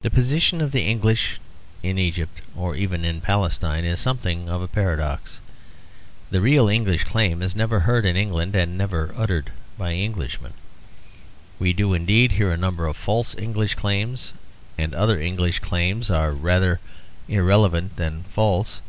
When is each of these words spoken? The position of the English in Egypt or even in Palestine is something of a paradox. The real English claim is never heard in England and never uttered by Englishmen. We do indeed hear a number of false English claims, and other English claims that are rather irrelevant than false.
The 0.00 0.08
position 0.08 0.62
of 0.62 0.72
the 0.72 0.80
English 0.86 1.38
in 1.82 1.98
Egypt 1.98 2.40
or 2.56 2.74
even 2.76 3.04
in 3.04 3.20
Palestine 3.20 3.84
is 3.84 4.00
something 4.00 4.48
of 4.48 4.62
a 4.62 4.68
paradox. 4.68 5.38
The 6.30 6.40
real 6.40 6.66
English 6.70 7.04
claim 7.04 7.42
is 7.42 7.54
never 7.54 7.80
heard 7.80 8.06
in 8.06 8.16
England 8.16 8.56
and 8.56 8.78
never 8.78 9.12
uttered 9.14 9.52
by 9.76 9.92
Englishmen. 9.92 10.54
We 11.58 11.74
do 11.74 11.92
indeed 11.92 12.32
hear 12.32 12.50
a 12.50 12.56
number 12.56 12.86
of 12.86 12.96
false 12.96 13.36
English 13.36 13.74
claims, 13.74 14.32
and 14.78 14.94
other 14.94 15.20
English 15.20 15.58
claims 15.58 16.08
that 16.08 16.16
are 16.16 16.32
rather 16.32 16.80
irrelevant 17.28 17.96
than 17.96 18.22
false. 18.22 18.80